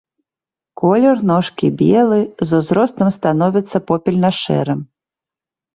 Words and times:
Колер 0.81 1.17
ножкі 1.33 1.67
белы, 1.83 2.19
з 2.53 2.63
узростам 2.63 3.07
становіцца 3.19 3.77
попельна-шэрым. 3.93 4.79